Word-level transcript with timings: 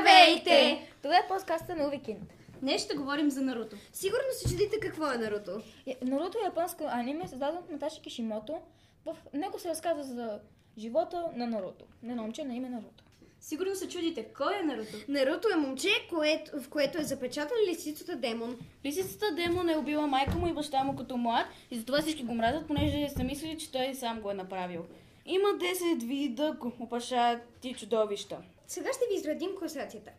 Здравейте! 0.00 0.88
Това 1.02 1.16
е 1.16 1.28
подкаста 1.28 1.76
на 1.76 1.88
Уикенд. 1.88 2.32
Днес 2.60 2.84
ще 2.84 2.96
говорим 2.96 3.30
за 3.30 3.42
Наруто. 3.42 3.76
Сигурно 3.92 4.24
се 4.32 4.48
чудите 4.48 4.80
какво 4.80 5.12
е 5.12 5.18
Наруто. 5.18 5.60
Наруто 6.02 6.38
е 6.38 6.44
японско 6.44 6.84
аниме, 6.86 7.28
създадено 7.28 7.58
от 7.58 7.70
Наташи 7.70 8.00
Кишимото. 8.00 8.58
В 9.06 9.16
него 9.34 9.58
се 9.58 9.68
разказва 9.68 10.04
за 10.04 10.38
живота 10.78 11.24
на 11.34 11.46
Наруто. 11.46 11.84
На 12.02 12.10
едно 12.10 12.22
момче 12.22 12.44
на 12.44 12.54
име 12.54 12.68
Наруто. 12.68 13.04
Сигурно 13.40 13.74
се 13.74 13.88
чудите, 13.88 14.24
кой 14.36 14.58
е 14.58 14.62
Наруто? 14.62 14.96
Наруто 15.08 15.48
е 15.52 15.56
момче, 15.56 15.88
което, 16.10 16.60
в 16.60 16.68
което 16.68 16.98
е 16.98 17.04
запечатан 17.04 17.56
лисицата 17.68 18.16
демон. 18.16 18.58
Лисицата 18.84 19.34
демон 19.34 19.68
е 19.68 19.76
убила 19.76 20.06
майка 20.06 20.38
му 20.38 20.46
и 20.46 20.52
баща 20.52 20.84
му 20.84 20.96
като 20.96 21.16
млад 21.16 21.46
и 21.70 21.78
затова 21.78 22.02
всички 22.02 22.24
го 22.24 22.34
мразят, 22.34 22.66
понеже 22.66 23.08
са 23.08 23.24
мислили, 23.24 23.58
че 23.58 23.72
той 23.72 23.94
сам 23.94 24.20
го 24.20 24.30
е 24.30 24.34
направил. 24.34 24.84
Има 25.26 25.48
10 25.48 26.06
вида 26.06 26.56
опашати 26.80 27.74
чудовища. 27.74 28.38
Сега 28.68 28.92
ще 28.92 29.04
ви 29.10 29.14
изредим 29.14 29.56
класацията. 29.58 30.10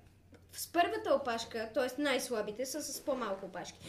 С 0.53 0.71
първата 0.71 1.13
опашка, 1.13 1.69
т.е. 1.73 2.01
най-слабите, 2.01 2.65
са 2.65 2.83
с 2.83 3.01
по-малко 3.01 3.45
опашки. 3.45 3.79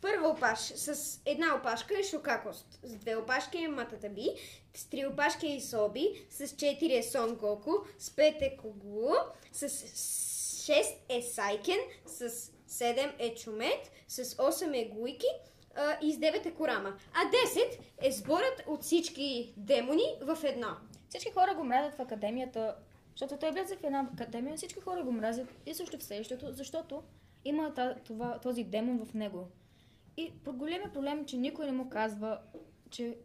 Първа 0.00 0.28
опаш 0.28 0.58
с 0.58 1.20
една 1.26 1.56
опашка 1.56 1.94
е 2.00 2.02
Шокакост, 2.02 2.78
с 2.82 2.96
две 2.96 3.16
опашки 3.16 3.58
е 3.58 3.68
Мататаби, 3.68 4.28
с 4.74 4.84
три 4.84 5.06
опашки 5.06 5.46
е 5.46 5.56
Исоби, 5.56 6.26
с 6.30 6.56
четири 6.56 6.96
е 6.96 7.02
Сон 7.02 7.34
Гоку, 7.34 7.72
с 7.98 8.16
пет 8.16 8.42
е 8.42 8.56
Когуо, 8.56 9.12
с 9.52 9.68
шест 10.64 10.94
е 11.08 11.22
Сайкен, 11.22 11.78
с 12.06 12.50
седем 12.66 13.12
е 13.18 13.34
Чумет, 13.34 13.90
с 14.08 14.36
осем 14.38 14.74
е 14.74 14.84
Гуики 14.84 15.26
а, 15.74 15.98
и 16.02 16.12
с 16.12 16.18
девет 16.18 16.46
е 16.46 16.54
Корама. 16.54 16.98
А 17.14 17.30
10 17.58 17.78
е 17.98 18.12
сборът 18.12 18.62
от 18.66 18.82
всички 18.82 19.54
демони 19.56 20.16
в 20.20 20.38
едно. 20.44 20.76
Всички 21.08 21.32
хора 21.32 21.54
го 21.54 21.64
мразят 21.64 21.94
в 21.94 22.00
академията, 22.00 22.76
защото 23.16 23.40
той 23.40 23.50
влезе 23.50 23.76
в 23.76 23.84
една 23.84 24.08
академия, 24.14 24.56
всички 24.56 24.80
хора 24.80 25.02
го 25.02 25.12
мразят 25.12 25.48
и 25.66 25.74
също 25.74 25.98
в 25.98 26.02
селището, 26.02 26.52
защото 26.52 27.02
има 27.44 27.74
това, 28.04 28.38
този 28.38 28.64
демон 28.64 29.06
в 29.06 29.14
него. 29.14 29.48
И 30.16 30.32
големия 30.46 30.92
проблем 30.92 31.20
е, 31.20 31.26
че 31.26 31.36
никой 31.36 31.66
не 31.66 31.72
му 31.72 31.88
казва, 31.88 32.38
че 32.90 33.16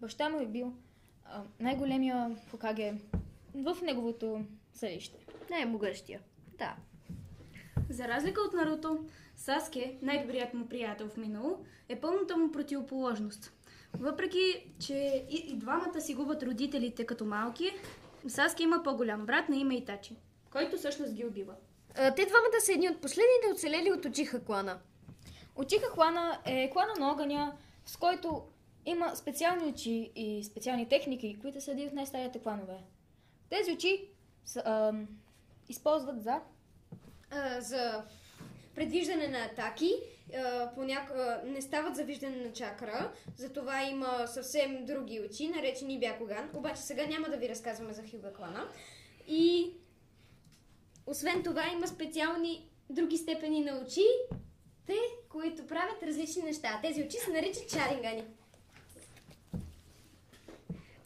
баща 0.00 0.28
му 0.28 0.40
е 0.40 0.46
бил 0.46 0.72
а, 1.24 1.42
най-големия 1.60 2.36
Хокаге 2.50 2.94
в 3.54 3.76
неговото 3.82 4.44
селище. 4.74 5.26
Най-могъщия. 5.50 6.20
Да. 6.58 6.76
За 7.90 8.08
разлика 8.08 8.40
от 8.40 8.52
Наруто, 8.52 9.04
Саске, 9.36 9.98
най-добрият 10.02 10.54
му 10.54 10.68
приятел 10.68 11.08
в 11.08 11.16
минало, 11.16 11.58
е 11.88 12.00
пълната 12.00 12.36
му 12.36 12.52
противоположност. 12.52 13.52
Въпреки, 13.98 14.72
че 14.78 15.26
и, 15.30 15.36
и 15.36 15.56
двамата 15.56 16.00
си 16.00 16.14
губят 16.14 16.42
родителите 16.42 17.06
като 17.06 17.24
малки, 17.24 17.70
Саске 18.30 18.62
има 18.62 18.82
по-голям 18.82 19.26
брат 19.26 19.48
на 19.48 19.56
име 19.56 19.76
Итачи, 19.76 20.16
който 20.50 20.76
всъщност 20.76 21.14
ги 21.14 21.24
убива. 21.24 21.54
А, 21.94 22.14
те 22.14 22.26
двамата 22.26 22.60
са 22.60 22.72
едни 22.72 22.88
от 22.88 23.00
последните 23.00 23.52
оцелели 23.52 23.92
от 23.92 24.04
Очиха 24.04 24.44
клана. 24.44 24.78
Очиха 25.56 25.92
клана 25.92 26.38
е 26.44 26.70
клана 26.70 26.92
на 26.98 27.10
огъня, 27.10 27.56
с 27.86 27.96
който 27.96 28.42
има 28.86 29.16
специални 29.16 29.64
очи 29.64 30.12
и 30.16 30.44
специални 30.44 30.88
техники, 30.88 31.38
които 31.40 31.60
са 31.60 31.70
един 31.70 31.88
от 31.88 31.94
най-старите 31.94 32.38
кланове. 32.38 32.78
Тези 33.50 33.72
очи 33.72 34.08
са, 34.44 34.62
а, 34.64 34.92
използват 35.68 36.22
за... 36.22 36.40
А, 37.30 37.60
за 37.60 38.04
предвиждане 38.76 39.28
на 39.28 39.44
атаки. 39.44 39.92
Поняк... 40.74 41.12
не 41.44 41.62
стават 41.62 41.96
за 41.96 42.04
виждане 42.04 42.36
на 42.36 42.52
чакра, 42.52 43.12
затова 43.36 43.82
има 43.82 44.26
съвсем 44.26 44.84
други 44.84 45.20
очи, 45.20 45.48
наречени 45.48 45.98
Бякоган. 45.98 46.50
Обаче 46.54 46.82
сега 46.82 47.06
няма 47.06 47.28
да 47.28 47.36
ви 47.36 47.48
разказваме 47.48 47.92
за 47.92 48.02
Хюга 48.10 48.32
клана. 48.32 48.68
И 49.28 49.72
освен 51.06 51.42
това 51.42 51.64
има 51.72 51.86
специални 51.86 52.68
други 52.90 53.16
степени 53.16 53.60
на 53.60 53.78
очи, 53.78 54.04
те, 54.86 54.98
които 55.28 55.66
правят 55.66 56.02
различни 56.02 56.42
неща. 56.42 56.80
Тези 56.82 57.02
очи 57.02 57.16
се 57.16 57.30
наричат 57.30 57.68
чарингани. 57.68 58.24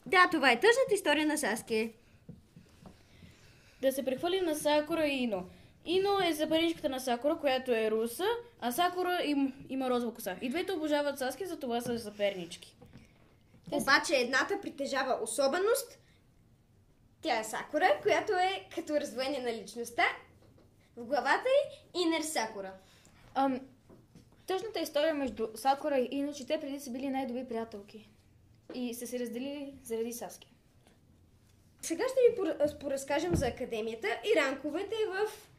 Да, 0.05 0.29
това 0.31 0.51
е 0.51 0.59
тъжната 0.59 0.93
история 0.93 1.25
на 1.25 1.37
Саске. 1.37 1.93
Да 3.81 3.91
се 3.91 4.05
прехвърлим 4.05 4.45
на 4.45 4.55
Сакура 4.55 5.05
и 5.05 5.23
Ино. 5.23 5.49
Ино 5.85 6.19
е 6.29 6.33
запаричката 6.33 6.89
на 6.89 6.99
Сакура, 6.99 7.37
която 7.39 7.71
е 7.71 7.91
руса, 7.91 8.25
а 8.59 8.71
Сакура 8.71 9.19
им, 9.23 9.65
има 9.69 9.89
розова 9.89 10.13
коса. 10.13 10.35
И 10.41 10.49
двете 10.49 10.71
обожават 10.71 11.19
Саски, 11.19 11.45
затова 11.45 11.81
са 11.81 11.99
съпернички. 11.99 12.75
Обаче 13.71 14.15
едната 14.15 14.61
притежава 14.61 15.19
особеност. 15.23 15.99
Тя 17.21 17.39
е 17.39 17.43
Сакура, 17.43 17.99
която 18.01 18.33
е 18.33 18.67
като 18.75 18.93
раздвоение 18.93 19.41
на 19.41 19.53
личността. 19.53 20.03
В 20.97 21.05
главата 21.05 21.45
й 21.47 22.01
Инер 22.01 22.21
Сакура. 22.21 22.73
Ам, 23.35 23.59
тъжната 24.47 24.79
история 24.79 25.13
между 25.13 25.47
Сакура 25.55 25.97
и 25.97 26.07
Ино, 26.11 26.33
че 26.33 26.47
те 26.47 26.59
преди 26.59 26.79
са 26.79 26.91
били 26.91 27.09
най-добри 27.09 27.47
приятелки. 27.47 28.09
И 28.73 28.93
са 28.93 29.07
се 29.07 29.19
разделили 29.19 29.73
заради 29.83 30.13
Саски. 30.13 30.53
Сега 31.81 32.03
ще 32.07 32.43
ви 32.43 32.51
поразкажем 32.79 33.35
за 33.35 33.47
академията 33.47 34.07
и 34.07 34.39
ранковете 34.39 34.95
в 35.07 35.50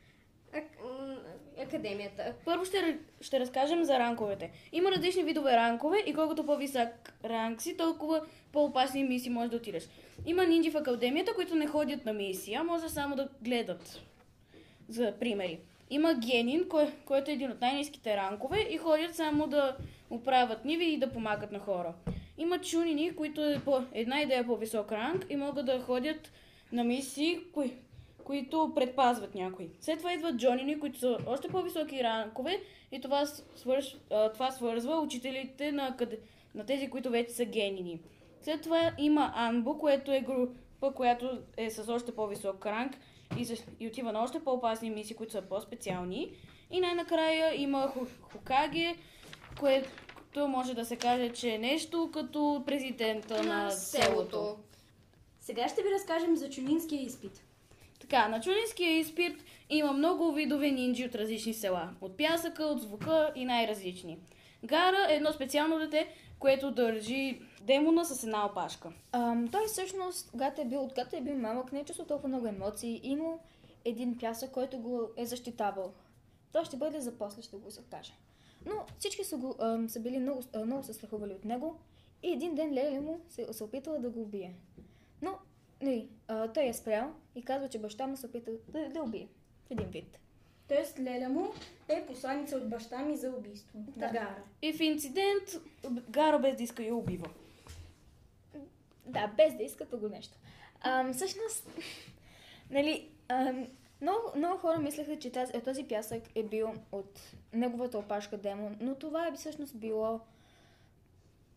академията. 1.62 2.34
Първо 2.44 2.64
ще, 2.64 2.98
ще 3.20 3.40
разкажем 3.40 3.84
за 3.84 3.98
ранковете. 3.98 4.50
Има 4.72 4.90
различни 4.90 5.22
видове 5.22 5.52
ранкове 5.52 5.98
и 6.06 6.14
колкото 6.14 6.46
по-висок 6.46 6.88
ранг 7.24 7.62
си, 7.62 7.76
толкова 7.76 8.20
по-опасни 8.52 9.04
мисии 9.04 9.30
можеш 9.30 9.50
да 9.50 9.56
отидеш. 9.56 9.88
Има 10.26 10.46
нинджи 10.46 10.70
в 10.70 10.76
академията, 10.76 11.34
които 11.34 11.54
не 11.54 11.66
ходят 11.66 12.04
на 12.04 12.12
мисия, 12.12 12.64
може 12.64 12.88
само 12.88 13.16
да 13.16 13.28
гледат. 13.42 14.00
За 14.88 15.14
примери. 15.20 15.58
Има 15.90 16.14
генин, 16.14 16.68
кой, 16.68 16.92
който 17.04 17.30
е 17.30 17.34
един 17.34 17.50
от 17.50 17.60
най-низките 17.60 18.16
ранкове 18.16 18.66
и 18.70 18.76
ходят 18.76 19.14
само 19.14 19.46
да 19.46 19.76
оправят 20.10 20.64
ниви 20.64 20.84
и 20.84 20.98
да 20.98 21.12
помагат 21.12 21.52
на 21.52 21.58
хора. 21.58 21.94
Има 22.38 22.58
чунини, 22.58 23.16
които 23.16 23.44
е 23.44 23.60
по 23.64 23.82
една 23.92 24.20
идея 24.20 24.46
по-висок 24.46 24.92
ранг 24.92 25.26
и 25.30 25.36
могат 25.36 25.66
да 25.66 25.80
ходят 25.80 26.32
на 26.72 26.84
мисии, 26.84 27.40
кои, 27.52 27.72
които 28.24 28.72
предпазват 28.74 29.34
някой. 29.34 29.70
След 29.80 29.98
това 29.98 30.12
идват 30.12 30.36
джонини, 30.36 30.80
които 30.80 30.98
са 30.98 31.18
още 31.26 31.48
по-високи 31.48 32.02
ранкове 32.02 32.60
и 32.92 33.00
това, 33.00 33.26
свърш, 33.26 33.96
това 34.34 34.50
свързва 34.50 35.00
учителите 35.00 35.72
на, 35.72 35.96
къде, 35.96 36.18
на 36.54 36.66
тези, 36.66 36.90
които 36.90 37.10
вече 37.10 37.32
са 37.32 37.44
генини. 37.44 38.00
След 38.40 38.62
това 38.62 38.92
има 38.98 39.32
Анбо, 39.34 39.78
което 39.78 40.12
е 40.12 40.20
група, 40.20 40.92
която 40.94 41.38
е 41.56 41.70
с 41.70 41.88
още 41.88 42.14
по-висок 42.14 42.66
ранг 42.66 42.98
и, 43.38 43.56
и 43.80 43.88
отива 43.88 44.12
на 44.12 44.22
още 44.22 44.44
по-опасни 44.44 44.90
мисии, 44.90 45.16
които 45.16 45.32
са 45.32 45.42
по-специални. 45.42 46.32
И 46.70 46.80
най-накрая 46.80 47.62
има 47.62 47.92
Хокаге, 48.20 48.96
което 49.60 50.48
може 50.48 50.74
да 50.74 50.84
се 50.84 50.96
каже, 50.96 51.28
че 51.28 51.50
е 51.50 51.58
нещо 51.58 52.10
като 52.12 52.62
президента 52.66 53.42
на, 53.42 53.64
на 53.64 53.70
селото. 53.70 54.56
Сега 55.40 55.68
ще 55.68 55.82
ви 55.82 55.90
разкажем 55.90 56.36
за 56.36 56.50
чунинския 56.50 57.02
изпит. 57.02 57.44
Така, 58.12 58.28
на 58.28 58.40
чунинския 58.40 58.98
изпит 58.98 59.44
има 59.70 59.92
много 59.92 60.32
видове 60.32 60.70
нинджи 60.70 61.06
от 61.06 61.14
различни 61.14 61.54
села. 61.54 61.90
От 62.00 62.16
пясъка, 62.16 62.64
от 62.64 62.82
звука 62.82 63.32
и 63.34 63.44
най-различни. 63.44 64.18
Гара 64.64 65.06
е 65.10 65.14
едно 65.14 65.32
специално 65.32 65.78
дете, 65.78 66.08
което 66.38 66.70
държи 66.70 67.40
демона 67.62 68.04
с 68.04 68.24
една 68.24 68.46
опашка. 68.46 68.92
Ам, 69.12 69.48
той 69.48 69.66
всъщност, 69.66 70.30
когато 70.30 70.60
е 70.60 70.64
бил, 70.64 70.88
когато 70.88 71.16
е 71.16 71.20
бил 71.20 71.38
малък, 71.38 71.72
не 71.72 71.80
е 71.80 71.84
чувствал 71.84 72.06
толкова 72.06 72.28
много 72.28 72.46
емоции. 72.46 73.00
Има 73.02 73.38
един 73.84 74.18
пясък, 74.18 74.50
който 74.50 74.78
го 74.78 75.00
е 75.16 75.26
защитавал. 75.26 75.92
Той 76.52 76.64
ще 76.64 76.76
бъде 76.76 77.00
за 77.00 77.18
после, 77.18 77.42
ще 77.42 77.56
го 77.56 77.70
закаже. 77.70 78.12
Но 78.66 78.72
всички 78.98 79.24
са, 79.24 79.36
го, 79.36 79.54
ам, 79.60 79.88
са 79.88 80.00
били 80.00 80.18
много, 80.18 80.42
много 80.64 80.82
се 80.82 80.92
страхували 80.92 81.32
от 81.32 81.44
него 81.44 81.78
и 82.22 82.32
един 82.32 82.54
ден 82.54 82.72
Леля 82.72 83.00
му 83.00 83.20
се, 83.28 83.52
се 83.52 83.64
опитала 83.64 83.98
да 83.98 84.10
го 84.10 84.22
убие. 84.22 84.54
Но 85.22 85.38
нали, 85.82 86.08
а, 86.28 86.48
той 86.48 86.66
е 86.66 86.72
спрял 86.72 87.12
и 87.34 87.44
казва, 87.44 87.68
че 87.68 87.78
баща 87.78 88.06
му 88.06 88.16
се 88.16 88.26
опита 88.26 88.50
да, 88.68 88.88
да 88.88 89.02
убие. 89.02 89.28
В 89.66 89.70
един 89.70 89.88
вид. 89.88 90.18
Тоест 90.68 90.98
Леля 90.98 91.28
му 91.28 91.48
е 91.88 92.06
посланица 92.06 92.56
от 92.56 92.68
баща 92.68 92.98
ми 92.98 93.16
за 93.16 93.30
убийство 93.30 93.78
да. 93.78 94.08
Гара. 94.08 94.42
И 94.62 94.72
в 94.72 94.80
инцидент 94.80 95.42
Гара 96.08 96.38
без 96.38 96.56
да 96.56 96.62
иска 96.62 96.82
я 96.82 96.94
убива. 96.94 97.26
Да, 99.06 99.26
без 99.36 99.54
да 99.54 99.62
иска 99.62 99.84
го 99.84 100.08
нещо. 100.08 100.34
А, 100.80 101.12
всъщност, 101.12 101.68
нали, 102.70 103.08
а, 103.28 103.52
много, 104.00 104.20
много 104.36 104.58
хора 104.58 104.78
мислеха, 104.78 105.18
че 105.18 105.32
тази, 105.32 105.52
този 105.52 105.84
пясък 105.84 106.22
е 106.34 106.42
бил 106.42 106.74
от 106.92 107.20
неговата 107.52 107.98
опашка 107.98 108.36
демон, 108.36 108.76
но 108.80 108.94
това 108.94 109.26
е 109.26 109.32
всъщност 109.32 109.76
било 109.76 110.20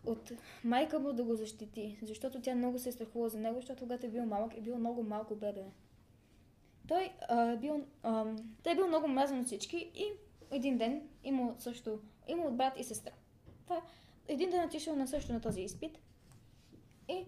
от 0.05 0.31
майка 0.63 0.99
му 0.99 1.13
да 1.13 1.23
го 1.23 1.35
защити, 1.35 1.97
защото 2.01 2.41
тя 2.41 2.55
много 2.55 2.79
се 2.79 2.89
е 2.89 2.91
страхува 2.91 3.29
за 3.29 3.39
него, 3.39 3.55
защото 3.55 3.83
когато 3.83 4.05
е 4.05 4.09
бил 4.09 4.25
малък, 4.25 4.57
е 4.57 4.61
бил 4.61 4.77
много 4.77 5.03
малко 5.03 5.35
бебе. 5.35 5.63
Той, 6.87 7.09
а, 7.29 7.51
е 7.51 7.57
бил, 7.57 7.85
а, 8.03 8.25
той 8.63 8.71
е 8.73 8.75
бил 8.75 8.87
много 8.87 9.07
мразен 9.07 9.39
от 9.39 9.45
всички 9.45 9.77
и 9.95 10.05
един 10.51 10.77
ден 10.77 11.01
има 11.23 11.55
също, 11.59 11.99
има 12.27 12.43
от 12.43 12.57
брат 12.57 12.79
и 12.79 12.83
сестра. 12.83 13.11
Това, 13.63 13.81
един 14.27 14.49
ден 14.49 14.61
е 14.61 14.65
отишъл 14.65 14.95
на 14.95 15.07
също 15.07 15.33
на 15.33 15.41
този 15.41 15.61
изпит 15.61 15.99
и 17.09 17.25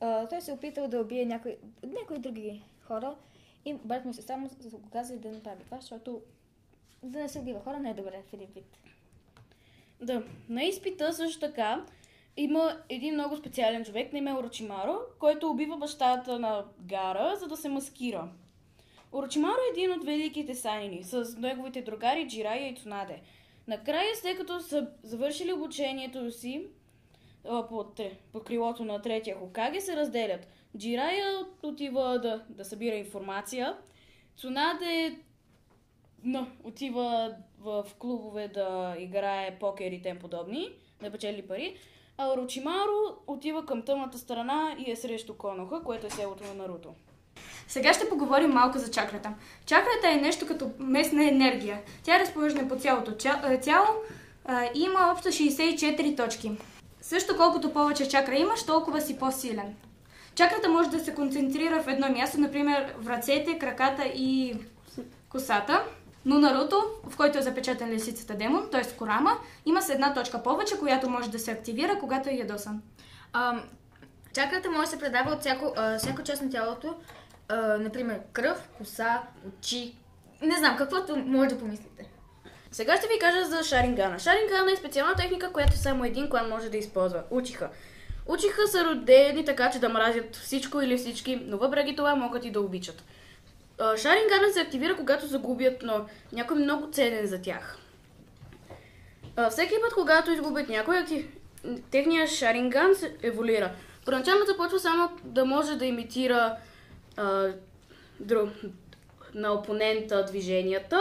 а, 0.00 0.28
той 0.28 0.40
се 0.40 0.50
е 0.50 0.54
опитал 0.54 0.88
да 0.88 1.00
убие 1.00 1.26
някои, 1.26 1.56
някои 1.82 2.18
други 2.18 2.62
хора 2.80 3.16
И 3.64 3.74
брат 3.74 4.04
му 4.04 4.10
и 4.10 4.14
сестра 4.14 4.36
му 4.36 4.50
казали 4.92 5.18
да 5.18 5.32
направи 5.32 5.64
това, 5.64 5.80
защото 5.80 6.22
да 7.02 7.18
не 7.18 7.28
се 7.28 7.38
убива 7.38 7.60
хора 7.60 7.80
не 7.80 7.90
е 7.90 7.94
добре 7.94 8.22
в 8.28 8.32
един 8.32 8.48
вид. 8.54 8.78
Да, 10.00 10.22
на 10.48 10.64
изпита 10.64 11.12
също 11.12 11.40
така 11.40 11.86
има 12.36 12.76
един 12.88 13.14
много 13.14 13.36
специален 13.36 13.84
човек, 13.84 14.12
на 14.12 14.18
име 14.18 14.34
Орочимаро, 14.34 14.98
който 15.18 15.50
убива 15.50 15.76
бащата 15.76 16.38
на 16.38 16.64
Гара, 16.80 17.36
за 17.36 17.46
да 17.46 17.56
се 17.56 17.68
маскира. 17.68 18.28
Орочимаро 19.12 19.52
е 19.52 19.78
един 19.78 19.92
от 19.92 20.04
великите 20.04 20.54
санини, 20.54 21.02
с 21.02 21.36
неговите 21.38 21.82
другари 21.82 22.28
Джирая 22.28 22.68
и 22.68 22.76
Цунаде. 22.76 23.20
Накрая, 23.68 24.16
след 24.16 24.36
като 24.36 24.60
са 24.60 24.88
завършили 25.02 25.52
обучението 25.52 26.30
си 26.30 26.66
под, 27.68 28.00
под 28.32 28.44
крилото 28.44 28.84
на 28.84 29.02
третия 29.02 29.36
Хокаге, 29.36 29.80
се 29.80 29.96
разделят. 29.96 30.46
Джирая 30.78 31.46
отива 31.62 32.18
да, 32.18 32.44
да 32.48 32.64
събира 32.64 32.94
информация, 32.94 33.76
Цунаде 34.36 35.18
но, 36.24 36.46
отива 36.64 37.36
в 37.58 37.86
клубове 37.98 38.48
да 38.48 38.96
играе 38.98 39.58
покер 39.58 39.92
и 39.92 40.02
тем 40.02 40.18
подобни, 40.18 40.68
да 41.02 41.10
печели 41.10 41.46
пари. 41.46 41.76
А 42.18 42.32
Орочимаро 42.32 43.16
отива 43.26 43.66
към 43.66 43.82
тъмната 43.82 44.18
страна 44.18 44.76
и 44.86 44.90
е 44.90 44.96
срещу 44.96 45.34
Коноха, 45.34 45.82
което 45.82 46.06
е 46.06 46.10
селото 46.10 46.44
на 46.44 46.54
Наруто. 46.54 46.88
Сега 47.68 47.94
ще 47.94 48.08
поговорим 48.08 48.50
малко 48.50 48.78
за 48.78 48.90
чакрата. 48.90 49.34
Чакрата 49.66 50.08
е 50.08 50.16
нещо 50.16 50.46
като 50.46 50.70
местна 50.78 51.28
енергия. 51.28 51.80
Тя 52.02 52.16
е 52.16 52.20
разположена 52.20 52.68
по 52.68 52.76
цялото 52.76 53.10
е, 53.48 53.60
тяло 53.60 53.86
а, 54.44 54.64
и 54.64 54.80
има 54.82 55.12
общо 55.12 55.28
64 55.28 56.16
точки. 56.16 56.52
Също 57.00 57.36
колкото 57.36 57.72
повече 57.72 58.08
чакра 58.08 58.36
имаш, 58.36 58.66
толкова 58.66 59.00
си 59.00 59.18
по-силен. 59.18 59.74
Чакрата 60.34 60.68
може 60.68 60.90
да 60.90 61.00
се 61.00 61.14
концентрира 61.14 61.82
в 61.82 61.88
едно 61.88 62.08
място, 62.08 62.40
например 62.40 62.94
в 62.98 63.08
ръцете, 63.08 63.58
краката 63.58 64.04
и 64.06 64.54
косата. 65.28 65.84
Но 66.26 66.38
Наруто, 66.38 66.84
в 67.08 67.16
който 67.16 67.38
е 67.38 67.42
запечатан 67.42 67.90
лисицата 67.90 68.34
демон, 68.34 68.68
т.е. 68.72 68.96
Корама, 68.96 69.38
има 69.66 69.82
с 69.82 69.88
една 69.88 70.14
точка 70.14 70.42
повече, 70.42 70.78
която 70.78 71.10
може 71.10 71.30
да 71.30 71.38
се 71.38 71.50
активира, 71.50 71.98
когато 71.98 72.28
е 72.28 72.32
ядосан. 72.32 72.82
Ам, 73.32 73.62
чакрата 74.34 74.70
може 74.70 74.84
да 74.84 74.90
се 74.90 74.98
предава 74.98 75.30
от 75.32 75.40
всяко, 75.40 75.72
а, 75.76 75.98
всяка 75.98 76.22
част 76.22 76.42
на 76.42 76.50
тялото, 76.50 76.94
а, 77.48 77.56
например 77.56 78.20
кръв, 78.32 78.68
коса, 78.78 79.22
очи, 79.48 79.94
не 80.42 80.56
знам, 80.58 80.76
каквото 80.76 81.16
може 81.16 81.48
да 81.48 81.58
помислите. 81.58 82.10
Сега 82.72 82.96
ще 82.96 83.08
ви 83.08 83.18
кажа 83.18 83.44
за 83.44 83.62
Шарингана. 83.62 84.18
Шарингана 84.18 84.72
е 84.72 84.76
специална 84.76 85.14
техника, 85.14 85.52
която 85.52 85.76
само 85.76 86.04
един 86.04 86.30
клан 86.30 86.48
може 86.48 86.70
да 86.70 86.76
използва. 86.76 87.22
Учиха. 87.30 87.70
Учиха 88.26 88.68
са 88.68 88.84
родени 88.84 89.44
така, 89.44 89.70
че 89.70 89.78
да 89.78 89.88
мразят 89.88 90.36
всичко 90.36 90.80
или 90.80 90.96
всички, 90.96 91.42
но 91.46 91.58
въпреки 91.58 91.96
това 91.96 92.14
могат 92.14 92.44
и 92.44 92.50
да 92.50 92.60
обичат. 92.60 93.04
Шарингана 93.78 94.52
се 94.52 94.60
активира, 94.60 94.96
когато 94.96 95.26
загубят 95.26 95.82
но 95.82 96.06
някой 96.32 96.56
много 96.56 96.90
ценен 96.92 97.26
за 97.26 97.42
тях. 97.42 97.78
А, 99.36 99.50
всеки 99.50 99.74
път, 99.82 99.94
когато 99.94 100.30
изгубят 100.30 100.68
някой, 100.68 100.98
акти... 100.98 101.26
техният 101.90 102.30
Шаринган 102.30 102.94
се 102.94 103.16
еволюира. 103.22 103.72
Първоначално 104.04 104.46
започва 104.46 104.78
само 104.78 105.10
да 105.24 105.44
може 105.44 105.76
да 105.76 105.86
имитира 105.86 106.56
а, 107.16 107.48
друг, 108.20 108.48
на 109.34 109.52
опонента 109.52 110.24
движенията, 110.24 111.00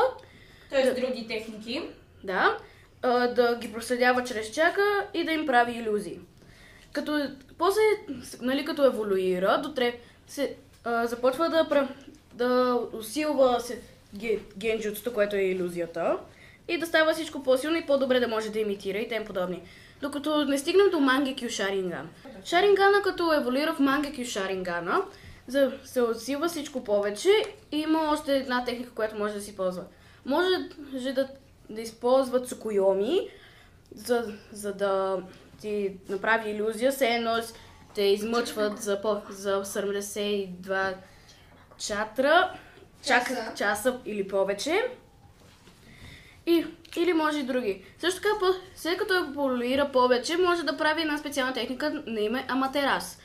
Т.е. 0.70 1.02
други 1.02 1.28
техники. 1.28 1.90
да, 2.24 2.58
а, 3.02 3.28
да 3.28 3.58
ги 3.62 3.74
проследява 3.74 4.24
чрез 4.24 4.52
чака 4.52 5.08
и 5.14 5.24
да 5.24 5.31
им 5.31 5.46
прави 5.46 5.72
иллюзии. 5.72 6.20
Като, 6.92 7.30
после, 7.58 7.81
нали, 8.42 8.66
като 8.66 8.86
еволюира, 8.86 9.62
до 9.64 9.74
тре, 9.74 10.00
се, 10.28 10.56
а, 10.84 11.08
започва 11.08 11.50
да, 11.50 11.88
да 12.33 12.80
усилва 12.94 13.59
се, 13.59 13.81
ге, 14.15 14.39
генджутството, 14.57 15.13
което 15.13 15.35
е 15.35 15.41
иллюзията, 15.41 16.18
и 16.68 16.77
да 16.77 16.85
става 16.85 17.13
всичко 17.13 17.44
по-силно 17.44 17.77
и 17.77 17.85
по-добре 17.85 18.19
да 18.19 18.27
може 18.27 18.50
да 18.50 18.59
имитира 18.59 18.97
и 18.97 19.07
тем 19.07 19.25
подобни. 19.25 19.62
Докато 20.01 20.45
не 20.45 20.57
стигнем 20.57 20.89
до 20.91 21.00
Мангекю 21.00 21.50
Шаринган. 21.50 22.09
Шарингана 22.45 23.01
като 23.03 23.33
еволюира 23.33 23.74
в 23.74 23.80
Мангекю 23.80 24.25
Шарингана, 24.25 25.01
за, 25.47 25.71
се 25.83 26.01
усилва 26.01 26.47
всичко 26.47 26.83
повече 26.83 27.30
и 27.71 27.77
има 27.77 28.09
още 28.13 28.38
една 28.38 28.65
техника, 28.65 28.91
която 28.91 29.18
може 29.18 29.33
да 29.33 29.41
си 29.41 29.56
ползва. 29.56 29.83
Може 30.25 30.47
же 30.95 31.13
да, 31.13 31.27
да 31.69 31.81
използва 31.81 32.39
цукойоми, 32.39 33.29
за, 33.95 34.33
за 34.51 34.74
да 34.74 35.24
ти 35.62 35.94
направи 36.09 36.50
иллюзия, 36.50 36.91
все 36.91 37.07
едно 37.07 37.38
те 37.95 38.01
измъчват 38.01 38.81
за, 38.81 39.01
по, 39.01 39.21
за 39.29 39.63
72 39.65 40.94
чатра, 41.78 42.52
Часа. 43.06 43.52
часа 43.56 44.00
или 44.06 44.28
повече. 44.28 44.88
И, 46.46 46.66
или 46.96 47.14
може 47.14 47.40
и 47.40 47.44
други. 47.44 47.86
Също 48.00 48.22
така, 48.22 48.30
след 48.75 48.98
като 48.98 49.18
еволюира 49.18 49.92
повече, 49.92 50.38
може 50.38 50.64
да 50.64 50.78
прави 50.78 51.02
една 51.02 51.18
специална 51.18 51.54
техника 51.54 52.04
на 52.06 52.22
име 52.22 52.46
Аматерас. 52.48 53.20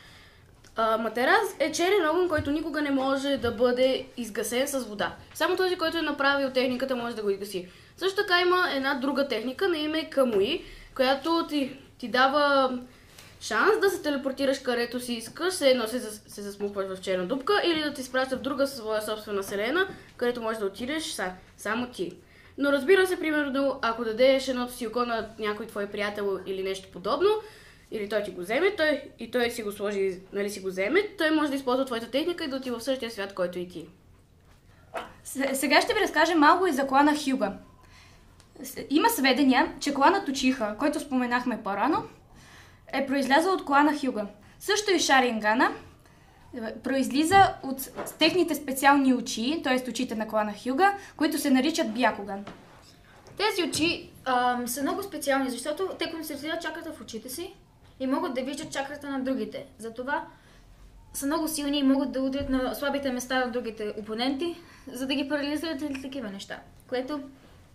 А, 0.76 0.98
матерас 0.98 1.56
е 1.58 1.72
черен 1.72 2.08
огън, 2.08 2.28
който 2.28 2.50
никога 2.50 2.82
не 2.82 2.90
може 2.90 3.36
да 3.36 3.52
бъде 3.52 4.06
изгасен 4.16 4.68
с 4.68 4.84
вода. 4.84 5.16
Само 5.34 5.56
този, 5.56 5.76
който 5.76 5.98
е 5.98 6.02
направил 6.02 6.50
техниката, 6.50 6.96
може 6.96 7.16
да 7.16 7.22
го 7.22 7.30
изгаси. 7.30 7.68
Също 7.96 8.16
така 8.16 8.40
има 8.40 8.68
една 8.74 8.94
друга 8.94 9.28
техника 9.28 9.68
на 9.68 9.78
име 9.78 10.10
Камуи, 10.10 10.64
която 10.94 11.46
ти, 11.48 11.78
ти 11.98 12.08
дава 12.08 12.72
шанс 13.40 13.80
да 13.80 13.90
се 13.90 14.02
телепортираш 14.02 14.58
където 14.58 15.00
си 15.00 15.12
искаш, 15.14 15.54
все 15.54 15.70
едно 15.70 15.86
се, 15.86 16.00
се 16.00 16.42
засмукваш 16.42 16.96
в 16.96 17.00
черна 17.00 17.26
дупка 17.26 17.62
или 17.64 17.82
да 17.82 17.94
ти 17.94 18.00
изпраща 18.00 18.36
в 18.36 18.40
друга 18.40 18.66
своя 18.66 19.02
собствена 19.02 19.42
вселена, 19.42 19.88
където 20.16 20.42
можеш 20.42 20.60
да 20.60 20.66
отидеш 20.66 21.04
са, 21.04 21.32
само 21.56 21.86
ти. 21.86 22.16
Но 22.58 22.72
разбира 22.72 23.06
се, 23.06 23.20
примерно, 23.20 23.78
ако 23.82 24.04
дадеш 24.04 24.48
едното 24.48 24.72
си 24.72 24.86
око 24.86 25.04
на 25.04 25.28
някой 25.38 25.66
твой 25.66 25.86
приятел 25.86 26.38
или 26.46 26.62
нещо 26.62 26.88
подобно, 26.92 27.28
или 27.90 28.08
той 28.08 28.22
ти 28.22 28.30
го 28.30 28.40
вземе, 28.40 28.76
той, 28.76 29.02
и 29.18 29.30
той 29.30 29.50
си 29.50 29.62
го 29.62 29.72
сложи, 29.72 30.20
нали 30.32 30.50
си 30.50 30.60
го 30.60 30.68
вземе, 30.68 31.08
той 31.18 31.30
може 31.30 31.50
да 31.50 31.56
използва 31.56 31.84
твоята 31.84 32.10
техника 32.10 32.44
и 32.44 32.48
да 32.48 32.56
отива 32.56 32.78
в 32.78 32.82
същия 32.82 33.10
свят, 33.10 33.34
който 33.34 33.58
и 33.58 33.68
ти. 33.68 33.86
Сега 35.52 35.80
ще 35.80 35.94
ви 35.94 36.00
разкажа 36.00 36.34
малко 36.34 36.66
и 36.66 36.72
за 36.72 36.86
клана 36.86 37.16
Хюга. 37.24 37.52
Има 38.90 39.08
сведения, 39.08 39.72
че 39.80 39.94
кланът 39.94 40.28
Учиха, 40.28 40.76
който 40.78 41.00
споменахме 41.00 41.62
по-рано, 41.64 42.02
е 42.92 43.06
произлязъл 43.06 43.52
от 43.52 43.64
клана 43.64 43.98
Хюга. 44.00 44.26
Също 44.58 44.90
и 44.90 44.98
Шарингана 44.98 45.72
е, 46.56 46.74
произлиза 46.74 47.54
от 47.62 47.88
техните 48.18 48.54
специални 48.54 49.14
очи, 49.14 49.60
т.е. 49.64 49.90
очите 49.90 50.14
на 50.14 50.28
клана 50.28 50.54
Хюга, 50.64 50.94
които 51.16 51.38
се 51.38 51.50
наричат 51.50 51.94
Бякоган. 51.94 52.44
Тези 53.36 53.68
очи 53.68 54.10
ам, 54.24 54.68
са 54.68 54.82
много 54.82 55.02
специални, 55.02 55.50
защото 55.50 55.88
те 55.98 56.10
концентрират 56.10 56.62
чакрата 56.62 56.92
в 56.92 57.00
очите 57.00 57.28
си 57.28 57.54
и 58.00 58.06
могат 58.06 58.34
да 58.34 58.42
виждат 58.42 58.72
чакрата 58.72 59.10
на 59.10 59.20
другите. 59.20 59.66
Затова 59.78 60.24
са 61.12 61.26
много 61.26 61.48
силни 61.48 61.78
и 61.78 61.82
могат 61.82 62.12
да 62.12 62.22
удрят 62.22 62.48
на 62.48 62.74
слабите 62.74 63.12
места 63.12 63.44
на 63.44 63.50
другите 63.50 63.94
опоненти, 63.98 64.56
за 64.92 65.06
да 65.06 65.14
ги 65.14 65.28
парализират 65.28 65.82
или 65.82 66.02
такива 66.02 66.30
неща. 66.30 66.58
Което 66.88 67.20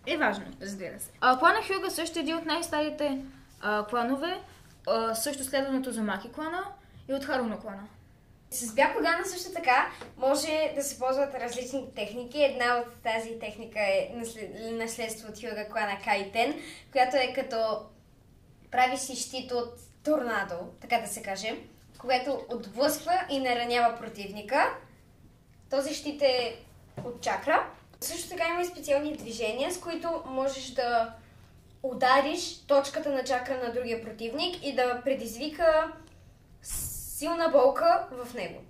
е 0.06 0.16
важно, 0.16 0.44
разбира 0.62 1.00
се. 1.00 1.10
А, 1.20 1.38
клана 1.38 1.58
Хюга 1.66 1.90
също 1.90 2.18
е 2.18 2.22
един 2.22 2.36
от 2.36 2.46
най-старите 2.46 3.24
а, 3.60 3.86
кланове, 3.86 4.40
а, 4.86 5.14
също 5.14 5.44
следвано 5.44 5.78
от 5.78 5.86
Озумаки 5.86 6.32
клана 6.32 6.64
и 7.08 7.14
от 7.14 7.24
Харуно 7.24 7.60
клана. 7.60 7.88
С 8.50 8.74
Бякогана 8.74 9.26
също 9.26 9.52
така 9.52 9.90
може 10.16 10.72
да 10.74 10.82
се 10.82 10.98
ползват 10.98 11.34
различни 11.34 11.94
техники. 11.94 12.42
Една 12.42 12.76
от 12.78 13.02
тази 13.02 13.38
техника 13.38 13.80
е 13.80 14.10
наслед- 14.14 14.72
наследство 14.72 15.28
от 15.28 15.40
Хюга 15.40 15.68
клана 15.68 15.98
Кайтен, 16.04 16.54
която 16.92 17.16
е 17.16 17.32
като 17.34 17.78
прави 18.70 18.96
си 18.98 19.16
щит 19.16 19.52
от 19.52 19.72
торнадо, 20.04 20.54
така 20.80 20.98
да 20.98 21.06
се 21.08 21.22
каже, 21.22 21.56
което 21.98 22.40
отблъсква 22.48 23.20
и 23.30 23.38
наранява 23.40 23.98
противника. 23.98 24.76
Този 25.70 25.94
щит 25.94 26.22
е 26.22 26.56
от 27.04 27.20
чакра. 27.20 27.66
Също 28.00 28.28
така 28.28 28.48
има 28.48 28.62
и 28.62 28.66
специални 28.66 29.16
движения, 29.16 29.72
с 29.72 29.80
които 29.80 30.22
можеш 30.26 30.70
да 30.70 31.14
удариш 31.84 32.66
точката 32.66 33.10
на 33.10 33.24
чакра 33.24 33.60
на 33.66 33.72
другия 33.72 34.02
противник 34.02 34.66
и 34.66 34.74
да 34.74 35.02
предизвика 35.04 35.92
силна 36.62 37.48
болка 37.48 38.06
в 38.10 38.34
него. 38.34 38.60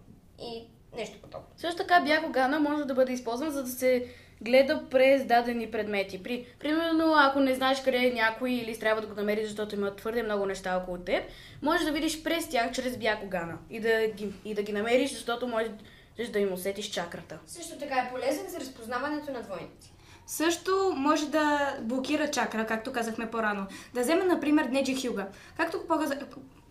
И 0.40 0.64
нещо 0.96 1.18
подобно. 1.22 1.46
Също 1.56 1.76
така 1.76 2.00
Бякогана 2.00 2.60
може 2.60 2.84
да 2.84 2.94
бъде 2.94 3.12
използван, 3.12 3.50
за 3.50 3.62
да 3.62 3.70
се 3.70 4.08
гледа 4.40 4.82
през 4.90 5.24
дадени 5.24 5.70
предмети. 5.70 6.22
При, 6.22 6.46
примерно, 6.60 7.14
ако 7.16 7.40
не 7.40 7.54
знаеш 7.54 7.82
къде 7.82 8.06
е 8.06 8.12
някой 8.12 8.50
или 8.50 8.78
трябва 8.78 9.00
да 9.02 9.06
го 9.06 9.14
намериш, 9.14 9.44
защото 9.44 9.74
има 9.74 9.96
твърде 9.96 10.22
много 10.22 10.46
неща 10.46 10.76
около 10.76 10.98
теб, 10.98 11.24
можеш 11.62 11.84
да 11.84 11.92
видиш 11.92 12.22
през 12.22 12.48
тях 12.48 12.72
чрез 12.72 12.96
Бякогана 12.96 13.58
и 13.70 13.80
да 13.80 14.06
ги, 14.06 14.32
и 14.44 14.54
да 14.54 14.62
ги 14.62 14.72
намериш, 14.72 15.12
защото 15.12 15.48
можеш 15.48 16.28
да 16.32 16.38
им 16.38 16.52
усетиш 16.52 16.90
чакрата. 16.90 17.38
Също 17.46 17.78
така 17.78 17.94
е 17.94 18.10
полезен 18.12 18.46
за 18.48 18.60
разпознаването 18.60 19.32
на 19.32 19.42
двойници. 19.42 19.93
Също 20.26 20.92
може 20.96 21.28
да 21.30 21.76
блокира 21.80 22.30
чакра, 22.30 22.66
както 22.66 22.92
казахме 22.92 23.30
по-рано. 23.30 23.66
Да 23.94 24.00
вземем, 24.00 24.28
например, 24.28 24.64
Неджи 24.64 25.06
Хюга. 25.08 25.26
Както 25.56 25.80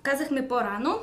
казахме 0.02 0.48
по-рано, 0.48 1.00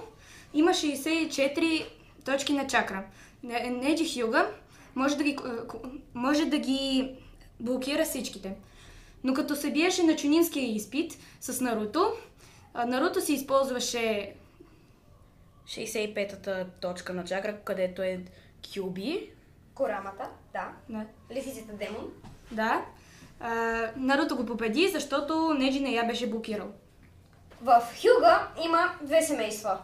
има 0.55 0.71
64 0.71 1.87
точки 2.25 2.53
на 2.53 2.67
чакра. 2.67 3.05
Не- 3.43 3.71
Неджи 3.71 4.21
Хюга 4.21 4.51
може 4.95 5.17
да 5.17 5.25
ги, 5.25 5.31
е, 5.31 5.79
може 6.15 6.45
да 6.45 6.59
ги 6.59 7.15
блокира 7.61 8.05
всичките. 8.05 8.57
Но 9.25 9.35
като 9.35 9.57
се 9.57 9.73
биеше 9.73 10.03
на 10.03 10.17
чунинския 10.17 10.75
изпит 10.75 11.19
с 11.41 11.61
Наруто, 11.61 12.13
Наруто 12.87 13.21
си 13.21 13.33
използваше 13.33 14.35
65-та 15.67 16.65
точка 16.65 17.15
на 17.15 17.25
чакра, 17.25 17.61
където 17.65 18.03
е 18.03 18.21
Кюби. 18.75 19.31
Корамата, 19.75 20.31
да. 20.53 20.73
да, 20.89 21.07
Лисицата 21.35 21.73
демон. 21.73 22.13
Да 22.53 22.85
а, 23.41 23.81
Наруто 23.97 24.37
го 24.37 24.47
победи, 24.47 24.89
защото 24.89 25.55
Неджи 25.55 25.81
не 25.81 25.91
я 25.91 26.05
беше 26.05 26.31
блокирал. 26.31 26.67
В 27.63 27.83
Хюга 28.03 28.49
има 28.65 28.91
две 29.03 29.23
семейства. 29.23 29.79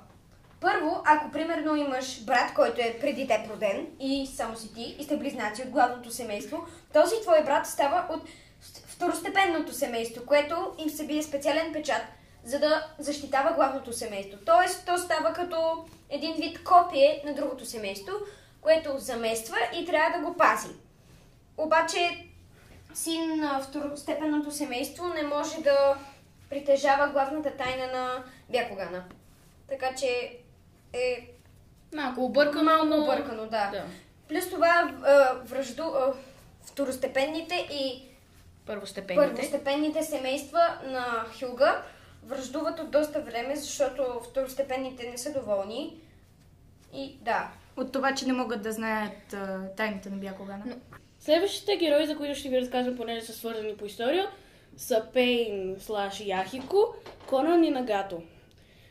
Първо, 0.60 1.02
ако 1.04 1.30
примерно 1.30 1.76
имаш 1.76 2.24
брат, 2.24 2.54
който 2.54 2.80
е 2.80 2.98
преди 3.00 3.26
теб 3.26 3.50
роден 3.50 3.86
и 4.00 4.26
само 4.26 4.56
си 4.56 4.74
ти 4.74 4.96
и 4.98 5.04
сте 5.04 5.16
близнаци 5.16 5.62
от 5.62 5.68
главното 5.68 6.10
семейство, 6.10 6.66
този 6.92 7.14
твой 7.22 7.44
брат 7.44 7.66
става 7.66 8.06
от 8.10 8.22
второстепенното 8.86 9.72
семейство, 9.72 10.26
което 10.26 10.74
им 10.78 10.90
се 10.90 11.06
бие 11.06 11.22
специален 11.22 11.72
печат, 11.72 12.02
за 12.44 12.58
да 12.58 12.86
защитава 12.98 13.52
главното 13.52 13.92
семейство. 13.92 14.38
Тоест, 14.46 14.86
то 14.86 14.98
става 14.98 15.32
като 15.32 15.86
един 16.10 16.34
вид 16.34 16.64
копие 16.64 17.22
на 17.26 17.34
другото 17.34 17.66
семейство, 17.66 18.12
което 18.60 18.98
замества 18.98 19.56
и 19.80 19.86
трябва 19.86 20.18
да 20.18 20.24
го 20.24 20.36
пази. 20.36 20.68
Обаче, 21.56 22.26
син 22.96 23.40
на 23.40 23.60
второстепенното 23.62 24.50
семейство 24.50 25.08
не 25.08 25.22
може 25.22 25.62
да 25.62 25.96
притежава 26.50 27.08
главната 27.08 27.50
тайна 27.50 27.86
на 27.86 28.24
Бякогана. 28.50 29.04
Така 29.68 29.94
че 29.94 30.38
е 30.92 31.30
Малко 31.94 32.24
объркано, 32.24 32.64
малко 32.64 32.84
но... 32.86 33.02
объркано, 33.02 33.42
да. 33.42 33.70
Да. 33.70 33.84
Плюс 34.28 34.50
това 34.50 34.94
връжду, 35.44 35.84
второстепенните 36.64 37.54
и 37.54 38.08
Първостепенните. 38.66 39.34
първостепенните 39.34 40.02
семейства 40.02 40.78
на 40.84 41.26
Хюга 41.40 41.82
връждуват 42.26 42.80
от 42.80 42.90
доста 42.90 43.20
време, 43.20 43.56
защото 43.56 44.20
второстепенните 44.30 45.10
не 45.10 45.18
са 45.18 45.32
доволни. 45.32 46.00
И 46.92 47.18
да. 47.20 47.50
От 47.76 47.92
това, 47.92 48.14
че 48.14 48.26
не 48.26 48.32
могат 48.32 48.62
да 48.62 48.72
знаят 48.72 49.32
а, 49.32 49.60
тайните 49.76 50.10
на 50.10 50.16
Бякогана. 50.16 50.64
Следващите 51.26 51.76
герои, 51.76 52.06
за 52.06 52.16
които 52.16 52.38
ще 52.38 52.48
ви 52.48 52.60
разкажем, 52.60 52.96
понеже 52.96 53.20
са 53.20 53.32
свързани 53.32 53.76
по 53.76 53.86
история, 53.86 54.28
са 54.76 55.04
Пейн 55.12 55.76
слаш 55.78 56.20
Яхико, 56.26 56.94
Конан 57.26 57.64
и 57.64 57.70
Нагато. 57.70 58.22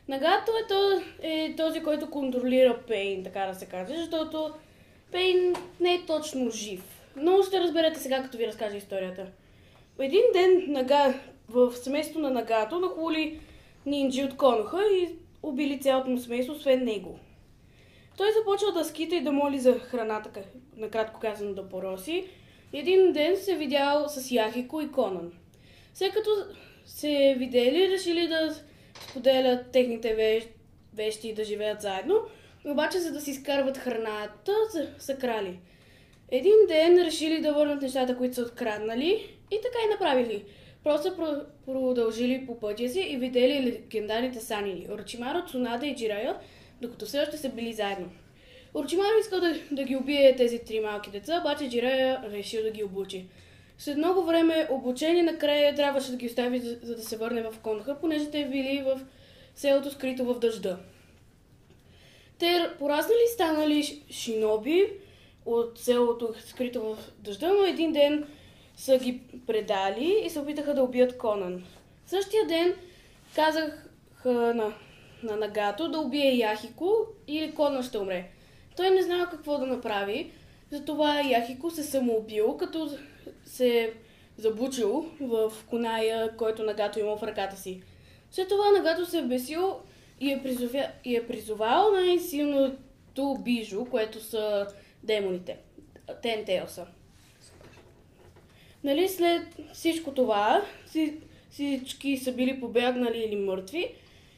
Нагато 0.07 0.51
е, 0.51 0.67
то, 0.67 1.01
е 1.21 1.53
този, 1.57 1.83
който 1.83 2.09
контролира 2.09 2.79
Пейн, 2.87 3.23
така 3.23 3.45
да 3.45 3.53
се 3.53 3.65
каже, 3.65 3.97
защото 3.97 4.53
Пейн 5.11 5.55
не 5.79 5.93
е 5.93 6.05
точно 6.05 6.51
жив. 6.51 6.83
Но 7.15 7.43
ще 7.43 7.59
разберете 7.59 7.99
сега, 7.99 8.23
като 8.23 8.37
ви 8.37 8.47
разкажа 8.47 8.77
историята. 8.77 9.27
Един 9.99 10.23
ден 10.33 10.65
Нага, 10.67 11.13
в 11.49 11.73
семейството 11.73 12.19
на 12.19 12.29
Нагато 12.29 12.79
нахули 12.79 13.39
нинджи 13.85 14.23
от 14.23 14.37
Коноха 14.37 14.81
и 14.83 15.09
убили 15.43 15.79
цялото 15.79 16.09
му 16.09 16.17
семейство, 16.17 16.55
освен 16.55 16.85
него. 16.85 17.19
Той 18.17 18.27
започва 18.31 18.71
да 18.71 18.85
скита 18.85 19.15
и 19.15 19.23
да 19.23 19.31
моли 19.31 19.59
за 19.59 19.79
храната, 19.79 20.29
накратко 20.77 21.19
казано 21.19 21.53
да 21.53 21.69
пороси. 21.69 22.27
Един 22.73 23.11
ден 23.13 23.37
се 23.37 23.55
видял 23.55 24.05
с 24.07 24.31
Яхико 24.31 24.81
и 24.81 24.91
Конан. 24.91 25.31
След 25.93 26.13
като 26.13 26.29
се 26.85 27.35
видели, 27.39 27.89
решили 27.89 28.27
да 28.27 28.55
споделят 29.09 29.71
техните 29.71 30.15
вещ- 30.15 30.49
вещи 30.93 31.29
и 31.29 31.33
да 31.33 31.43
живеят 31.43 31.81
заедно, 31.81 32.15
обаче 32.65 32.99
за 32.99 33.11
да 33.11 33.21
си 33.21 33.31
изкарват 33.31 33.77
храната, 33.77 34.51
са, 34.99 35.17
крали. 35.17 35.59
Един 36.31 36.53
ден 36.67 36.97
решили 37.05 37.41
да 37.41 37.53
върнат 37.53 37.81
нещата, 37.81 38.17
които 38.17 38.35
са 38.35 38.41
откраднали 38.41 39.37
и 39.51 39.59
така 39.63 39.77
и 39.85 39.91
направили. 39.91 40.45
Просто 40.83 41.07
про- 41.07 41.45
продължили 41.65 42.45
по 42.45 42.59
пътя 42.59 42.89
си 42.89 42.99
и 42.99 43.17
видели 43.17 43.63
легендарните 43.63 44.39
санини 44.39 44.87
Орочимаро, 44.91 45.45
Цунада 45.47 45.87
и 45.87 45.95
Джирая, 45.95 46.37
докато 46.81 47.05
все 47.05 47.21
още 47.21 47.37
са 47.37 47.49
били 47.49 47.73
заедно. 47.73 48.09
Орочимаро 48.73 49.19
искал 49.21 49.39
да, 49.39 49.55
да 49.71 49.83
ги 49.83 49.95
убие 49.95 50.35
тези 50.35 50.59
три 50.59 50.79
малки 50.79 51.09
деца, 51.09 51.39
обаче 51.41 51.69
Джирая 51.69 52.21
решил 52.31 52.63
да 52.63 52.71
ги 52.71 52.83
обучи. 52.83 53.25
След 53.77 53.97
много 53.97 54.23
време 54.23 54.67
обучение 54.71 55.23
накрая 55.23 55.75
трябваше 55.75 56.11
да 56.11 56.17
ги 56.17 56.25
остави, 56.27 56.59
за, 56.59 56.77
за 56.81 56.95
да 56.95 57.01
се 57.01 57.17
върне 57.17 57.41
в 57.41 57.59
Коноха, 57.59 57.99
понеже 58.01 58.31
те 58.31 58.45
били 58.45 58.83
в 58.85 59.01
селото 59.55 59.91
скрито 59.91 60.25
в 60.25 60.39
дъжда. 60.39 60.77
Те 62.39 62.69
пораснали 62.79 63.27
станали 63.33 64.03
шиноби 64.09 64.91
от 65.45 65.79
селото 65.79 66.33
скрито 66.47 66.81
в 66.81 66.97
дъжда, 67.19 67.53
но 67.53 67.63
един 67.63 67.91
ден 67.91 68.27
са 68.75 68.97
ги 68.97 69.21
предали 69.47 70.21
и 70.25 70.29
се 70.29 70.39
опитаха 70.39 70.73
да 70.73 70.83
убият 70.83 71.17
Конан. 71.17 71.63
Същия 72.05 72.47
ден 72.47 72.73
казах 73.35 73.89
на, 74.25 74.73
на 75.23 75.35
Нагато 75.35 75.89
да 75.89 75.99
убие 75.99 76.37
Яхико 76.37 76.95
или 77.27 77.55
Конан 77.55 77.83
ще 77.83 77.97
умре. 77.97 78.29
Той 78.77 78.89
не 78.89 79.01
знал 79.01 79.27
какво 79.31 79.57
да 79.57 79.65
направи, 79.65 80.31
затова 80.71 81.21
Яхико 81.21 81.71
се 81.71 81.83
самоубил, 81.83 82.57
като 82.57 82.89
се 83.45 83.93
забучил 84.37 85.05
в 85.21 85.53
коная, 85.69 86.37
който 86.37 86.63
Нагато 86.63 86.99
имал 86.99 87.17
в 87.17 87.23
ръката 87.23 87.57
си. 87.57 87.81
След 88.31 88.49
това 88.49 88.71
Нагато 88.71 89.05
се 89.05 89.17
е 89.17 89.23
бесил 89.23 89.75
и 90.19 90.31
е, 90.31 90.43
призовя... 90.43 90.87
и 91.05 91.15
е 91.15 91.27
призовал 91.27 91.91
най-силното 91.91 93.37
бижо, 93.39 93.85
което 93.85 94.23
са 94.23 94.67
демоните. 95.03 95.57
Тентео 96.21 96.67
са. 96.67 96.85
Нали, 98.83 99.09
след 99.09 99.41
всичко 99.73 100.11
това, 100.11 100.61
си- 100.87 101.17
всички 101.51 102.17
са 102.17 102.31
били 102.31 102.59
побягнали 102.59 103.17
или 103.17 103.35
мъртви 103.35 103.91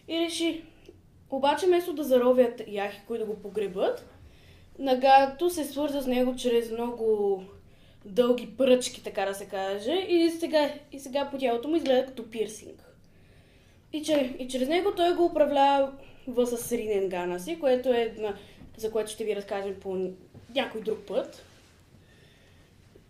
и 0.07 0.19
реши, 0.19 0.63
обаче 1.29 1.65
вместо 1.65 1.93
да 1.93 2.03
заровят 2.03 2.61
Яхико 2.67 3.15
и 3.15 3.17
да 3.17 3.25
го 3.25 3.41
погребат, 3.41 4.05
Нагато 4.79 5.49
се 5.49 5.63
свърза 5.63 6.01
с 6.01 6.07
него 6.07 6.35
чрез 6.35 6.71
много 6.71 7.43
дълги 8.05 8.57
пръчки, 8.57 9.03
така 9.03 9.25
да 9.25 9.33
се 9.33 9.45
каже, 9.45 9.93
и 9.93 10.29
сега, 10.29 10.69
и 10.91 10.99
сега 10.99 11.29
по 11.31 11.37
тялото 11.37 11.67
му 11.67 11.75
изгледа 11.75 12.05
като 12.05 12.29
пирсинг. 12.29 12.83
И, 13.93 14.03
че, 14.03 14.35
и 14.39 14.47
чрез 14.47 14.69
него 14.69 14.91
той 14.95 15.15
го 15.15 15.25
управлява 15.25 15.91
с 16.45 16.71
Риненгана 16.71 17.39
си, 17.39 17.59
което 17.59 17.89
е 17.89 18.13
на, 18.17 18.35
за 18.77 18.91
което 18.91 19.11
ще 19.11 19.23
ви 19.23 19.35
разкажем 19.35 19.75
по 19.81 20.11
някой 20.55 20.81
друг 20.81 20.99
път. 21.07 21.45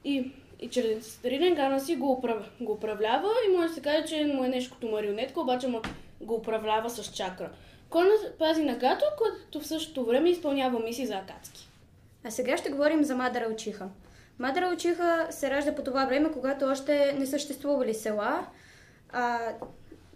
И, 0.04 0.32
и 0.60 0.70
чрез 0.70 1.20
Риненгана 1.25 1.80
си 1.80 1.96
го, 1.96 2.12
управ, 2.12 2.51
го 2.62 2.72
управлява 2.72 3.30
и 3.48 3.56
може 3.56 3.68
да 3.68 3.74
се 3.74 3.82
каже, 3.82 4.06
че 4.08 4.25
му 4.25 4.44
е 4.44 4.50
нещо 4.50 4.74
като 4.74 4.88
марионетка, 4.88 5.42
обаче 5.42 5.68
му 5.68 5.82
го 6.22 6.36
управлява 6.36 6.90
с 6.90 7.04
чакра. 7.12 7.50
Кона 7.90 8.10
пази 8.40 8.64
Нагато, 8.64 9.06
като 9.18 9.60
в 9.60 9.68
същото 9.68 10.06
време 10.06 10.30
изпълнява 10.30 10.80
мисии 10.80 11.06
за 11.06 11.16
Акацки. 11.16 11.70
А 12.24 12.32
сега 12.32 12.58
ще 12.58 12.70
говорим 12.70 13.04
за 13.04 13.16
Мадара 13.16 13.50
Учиха. 13.54 13.90
Мадара 14.40 14.74
Учиха 14.74 15.28
се 15.30 15.50
ражда 15.50 15.76
по 15.76 15.84
това 15.84 16.06
време, 16.06 16.32
когато 16.32 16.66
още 16.66 17.16
не 17.20 17.26
съществували 17.26 17.94
села. 17.94 18.48
А, 19.10 19.40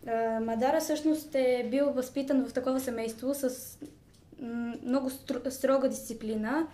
а 0.08 0.39
Мадара 0.39 0.79
всъщност 0.79 1.36
е 1.36 1.67
бил 1.72 1.91
възпитан 1.91 2.46
в 2.46 2.53
такова 2.53 2.79
семейство 2.79 3.34
с 3.34 3.77
много 4.84 5.10
строга 5.50 5.89
дисциплина 5.89 6.67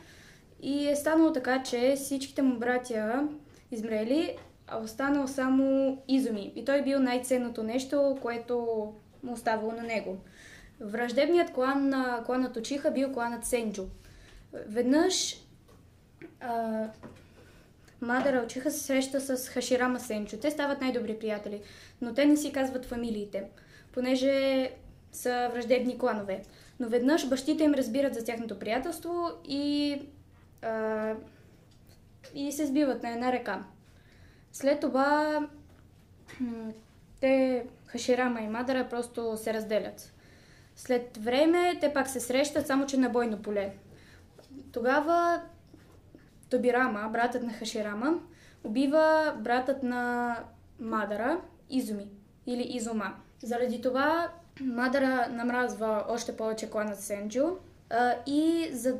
и 0.61 0.87
е 0.87 0.95
станало 0.95 1.33
така, 1.33 1.63
че 1.63 1.93
всичките 1.95 2.41
му 2.41 2.59
братя 2.59 3.27
измрели, 3.71 4.37
а 4.67 4.77
останал 4.77 5.27
само 5.27 5.97
Изуми. 6.07 6.53
И 6.55 6.65
той 6.65 6.81
бил 6.81 6.99
най-ценното 6.99 7.63
нещо, 7.63 8.17
което 8.21 8.87
му 9.23 9.33
оставало 9.33 9.71
на 9.71 9.83
него. 9.83 10.17
Враждебният 10.81 11.53
клан 11.53 11.89
на 11.89 12.23
кланът 12.25 12.57
Учиха 12.57 12.91
бил 12.91 13.11
кланът 13.11 13.45
Сенджо. 13.45 13.85
Веднъж 14.53 15.35
а, 16.39 16.85
Мадара 18.01 18.43
Учиха 18.45 18.71
се 18.71 18.79
среща 18.79 19.21
с 19.21 19.49
Хаширама 19.49 19.99
Сенчо. 19.99 20.37
Те 20.37 20.51
стават 20.51 20.81
най-добри 20.81 21.19
приятели, 21.19 21.61
но 22.01 22.13
те 22.13 22.25
не 22.25 22.37
си 22.37 22.51
казват 22.51 22.85
фамилиите, 22.85 23.43
понеже 23.93 24.69
са 25.11 25.49
враждебни 25.53 25.97
кланове. 25.97 26.43
Но 26.79 26.89
веднъж 26.89 27.29
бащите 27.29 27.63
им 27.63 27.73
разбират 27.73 28.13
за 28.13 28.23
тяхното 28.23 28.59
приятелство 28.59 29.29
и, 29.47 30.01
а, 30.61 31.13
и 32.33 32.51
се 32.51 32.65
сбиват 32.65 33.03
на 33.03 33.09
една 33.09 33.31
река. 33.31 33.63
След 34.51 34.79
това 34.79 35.39
те, 37.19 37.65
Хаширама 37.85 38.41
и 38.41 38.47
Мадара, 38.47 38.89
просто 38.89 39.37
се 39.37 39.53
разделят. 39.53 40.13
След 40.75 41.17
време 41.17 41.77
те 41.81 41.93
пак 41.93 42.07
се 42.07 42.19
срещат, 42.19 42.67
само 42.67 42.85
че 42.85 42.97
на 42.97 43.09
бойно 43.09 43.41
поле. 43.41 43.73
Тогава 44.71 45.41
Тобирама, 46.49 47.09
братът 47.11 47.43
на 47.43 47.53
Хаширама, 47.53 48.19
убива 48.63 49.35
братът 49.39 49.83
на 49.83 50.35
Мадара, 50.79 51.41
Изуми 51.69 52.09
или 52.45 52.63
Изума. 52.63 53.13
Заради 53.43 53.81
това 53.81 54.31
Мадара 54.61 55.27
намразва 55.29 56.05
още 56.09 56.37
повече 56.37 56.69
кланът 56.69 56.99
Сенджо 56.99 57.57
и, 58.25 58.69
за, 58.71 58.97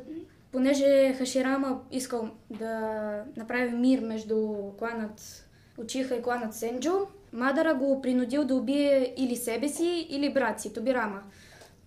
понеже 0.52 1.14
Хаширама 1.18 1.80
искал 1.90 2.30
да 2.50 3.24
направи 3.36 3.70
мир 3.70 4.00
между 4.00 4.56
кланът 4.78 5.44
Учиха 5.78 6.16
и 6.16 6.22
кланът 6.22 6.54
Сенджо, 6.54 7.06
Мадара 7.32 7.74
го 7.74 8.02
принудил 8.02 8.44
да 8.44 8.54
убие 8.54 9.14
или 9.16 9.36
себе 9.36 9.68
си, 9.68 10.06
или 10.10 10.32
брат 10.32 10.60
си, 10.60 10.72
Тобирама. 10.72 11.22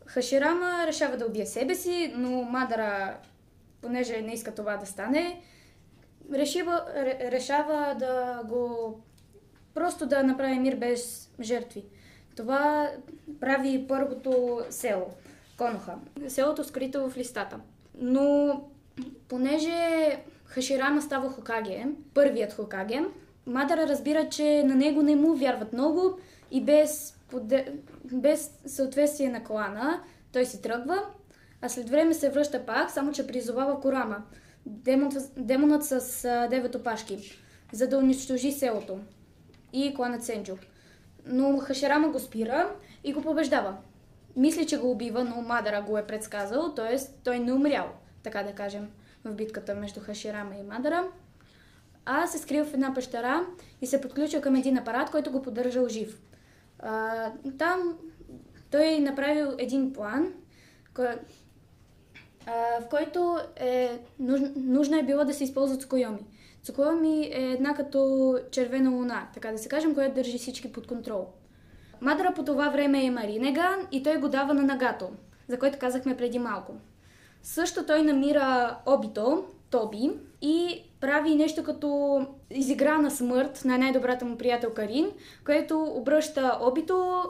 Хаширама 0.05 0.83
решава 0.87 1.17
да 1.17 1.25
убие 1.25 1.45
себе 1.45 1.75
си, 1.75 2.13
но 2.15 2.29
Мадара, 2.43 3.17
понеже 3.81 4.21
не 4.21 4.33
иска 4.33 4.55
това 4.55 4.77
да 4.77 4.85
стане, 4.85 5.41
решива, 6.33 6.85
ре, 6.95 7.31
решава 7.31 7.95
да 7.99 8.41
го 8.47 8.99
просто 9.73 10.05
да 10.05 10.23
направи 10.23 10.59
мир 10.59 10.75
без 10.75 11.31
жертви. 11.41 11.85
Това 12.35 12.89
прави 13.39 13.85
първото 13.87 14.61
село, 14.69 15.07
Коноха. 15.57 15.95
Селото 16.27 16.63
скрито 16.63 17.09
в 17.09 17.17
листата. 17.17 17.59
Но 17.95 18.61
понеже 19.27 20.17
Хаширама 20.45 21.01
става 21.01 21.29
Хокаге, 21.29 21.85
първият 22.13 22.53
Хокаге, 22.53 23.03
Мадара 23.45 23.87
разбира, 23.87 24.29
че 24.29 24.63
на 24.63 24.75
него 24.75 25.01
не 25.01 25.15
му 25.15 25.35
вярват 25.35 25.73
много 25.73 26.17
и 26.51 26.61
без, 26.61 27.19
поде... 27.29 27.73
без 28.13 28.51
съответствие 28.65 29.29
на 29.29 29.43
клана 29.43 30.03
той 30.33 30.45
си 30.45 30.61
тръгва, 30.61 31.05
а 31.61 31.69
след 31.69 31.89
време 31.89 32.13
се 32.13 32.29
връща 32.29 32.65
пак, 32.65 32.91
само 32.91 33.11
че 33.11 33.27
призовава 33.27 33.79
Корама, 33.79 34.23
демонът, 35.37 35.85
с 35.85 36.47
девет 36.49 36.75
опашки, 36.75 37.39
за 37.71 37.87
да 37.87 37.97
унищожи 37.97 38.51
селото 38.51 38.99
и 39.73 39.93
кланът 39.93 40.23
Сенджо. 40.23 40.57
Но 41.25 41.57
Хаширама 41.57 42.09
го 42.09 42.19
спира 42.19 42.75
и 43.03 43.13
го 43.13 43.21
побеждава. 43.21 43.77
Мисли, 44.35 44.67
че 44.67 44.77
го 44.77 44.91
убива, 44.91 45.23
но 45.23 45.41
Мадара 45.41 45.81
го 45.81 45.97
е 45.97 46.07
предсказал, 46.07 46.73
т.е. 46.73 46.97
той 47.23 47.39
не 47.39 47.53
умрял, 47.53 47.89
така 48.23 48.43
да 48.43 48.51
кажем, 48.51 48.89
в 49.25 49.33
битката 49.33 49.75
между 49.75 49.99
Хаширама 49.99 50.55
и 50.55 50.63
Мадара. 50.63 51.07
А 52.05 52.27
се 52.27 52.37
скрил 52.37 52.65
в 52.65 52.73
една 52.73 52.93
пещера 52.93 53.45
и 53.81 53.87
се 53.87 54.01
подключил 54.01 54.41
към 54.41 54.55
един 54.55 54.77
апарат, 54.77 55.11
който 55.11 55.31
го 55.31 55.41
поддържал 55.41 55.87
жив. 55.87 56.21
А, 56.79 57.31
там 57.57 57.97
той 58.71 58.99
направил 58.99 59.55
един 59.57 59.93
план, 59.93 60.33
кой, 60.93 61.05
а, 61.05 62.81
в 62.81 62.89
който 62.89 63.37
е, 63.55 63.99
нужно, 64.19 64.51
нужно 64.55 64.99
е 64.99 65.03
било 65.03 65.25
да 65.25 65.33
се 65.33 65.43
използват 65.43 65.81
цукойоми. 65.81 66.25
Цукойоми 66.63 67.29
е 67.33 67.51
една 67.51 67.73
като 67.73 68.39
червена 68.51 68.89
луна, 68.89 69.27
така 69.33 69.51
да 69.51 69.57
се 69.57 69.69
кажем, 69.69 69.93
която 69.93 70.15
държи 70.15 70.37
всички 70.37 70.71
под 70.71 70.87
контрол. 70.87 71.27
Мадара 72.01 72.33
по 72.33 72.45
това 72.45 72.69
време 72.69 73.05
е 73.05 73.11
Маринеган 73.11 73.87
и 73.91 74.03
той 74.03 74.17
го 74.17 74.29
дава 74.29 74.53
на 74.53 74.63
Нагато, 74.63 75.09
за 75.47 75.59
който 75.59 75.79
казахме 75.79 76.17
преди 76.17 76.39
малко. 76.39 76.73
Също 77.43 77.85
той 77.85 78.03
намира 78.03 78.77
Обито, 78.85 79.45
Тоби, 79.69 80.11
и 80.41 80.83
прави 81.01 81.35
нещо 81.35 81.63
като 81.63 82.19
изиграна 82.49 83.11
смърт 83.11 83.61
на 83.65 83.77
най-добрата 83.77 84.25
му 84.25 84.37
приятелка 84.37 84.87
Рин, 84.87 85.11
което 85.45 85.83
обръща 85.83 86.57
Обито 86.61 87.23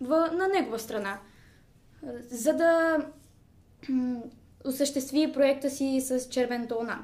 в, 0.00 0.30
на 0.32 0.48
негова 0.48 0.78
страна, 0.78 1.18
за 2.30 2.52
да 2.52 2.98
осъществи 4.64 5.32
проекта 5.32 5.70
си 5.70 6.00
с 6.00 6.28
червената 6.28 6.74
луна. 6.74 6.98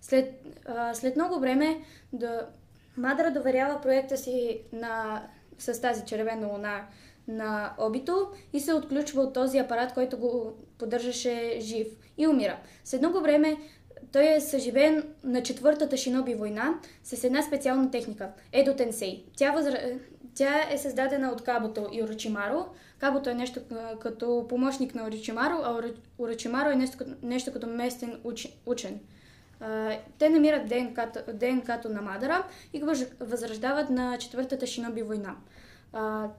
След, 0.00 0.46
а, 0.66 0.94
след 0.94 1.16
много 1.16 1.40
време 1.40 1.80
да, 2.12 2.48
Мадра 2.96 3.30
доверява 3.30 3.80
проекта 3.80 4.16
си 4.16 4.60
на, 4.72 5.22
с 5.58 5.80
тази 5.80 6.04
червена 6.04 6.46
луна 6.46 6.86
на 7.28 7.74
Обито 7.78 8.30
и 8.52 8.60
се 8.60 8.74
отключва 8.74 9.22
от 9.22 9.34
този 9.34 9.58
апарат, 9.58 9.94
който 9.94 10.18
го 10.18 10.52
поддържаше 10.78 11.56
жив 11.60 11.86
и 12.18 12.26
умира. 12.26 12.58
След 12.84 13.00
много 13.00 13.20
време 13.20 13.56
той 14.12 14.34
е 14.34 14.40
съживен 14.40 15.04
на 15.24 15.42
четвъртата 15.42 15.96
шиноби 15.96 16.34
война 16.34 16.74
с 17.04 17.24
една 17.24 17.42
специална 17.42 17.90
техника– 17.90 18.28
Едо 18.52 18.74
Тенсей. 18.74 19.24
Тя, 19.36 19.50
възра... 19.50 19.78
Тя 20.34 20.72
е 20.72 20.78
създадена 20.78 21.28
от 21.28 21.44
Кабото 21.44 21.88
и 21.92 22.02
Орочимаро. 22.02 22.66
Кабото 22.98 23.30
е 23.30 23.34
нещо 23.34 23.60
като 24.00 24.46
помощник 24.48 24.94
на 24.94 25.06
Орочимаро, 25.06 25.54
а 25.64 25.82
Орочимаро 26.18 26.70
е 26.70 26.76
нещо, 26.76 27.04
нещо 27.22 27.52
като 27.52 27.66
местен 27.66 28.20
уч... 28.24 28.48
учен. 28.66 29.00
Те 30.18 30.28
намират 30.28 30.68
ДНК-то, 30.68 31.20
ДНК-то 31.32 31.88
на 31.88 32.02
Мадара 32.02 32.46
и 32.72 32.80
го 32.80 32.86
възраждават 33.20 33.90
на 33.90 34.18
четвъртата 34.18 34.66
шиноби 34.66 35.02
война. 35.02 35.36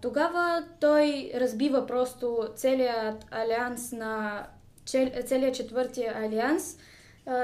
Тогава 0.01 0.63
той 0.79 1.31
разбива 1.35 1.87
просто 1.87 2.47
целият 2.55 3.25
алианс 3.31 3.91
на 3.91 4.43
целият 5.25 5.55
четвъртия 5.55 6.13
алианс 6.17 6.77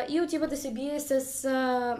и 0.10 0.22
отива 0.22 0.48
да 0.48 0.58
се 0.58 0.72
бие 0.72 1.00
с 1.00 1.46
а, 1.46 1.98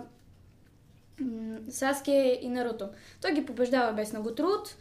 Саске 1.70 2.40
и 2.42 2.50
Наруто. 2.50 2.90
Той 3.22 3.34
ги 3.34 3.46
побеждава 3.46 3.94
без 3.94 4.14
много 4.14 4.36
труд, 4.36 4.76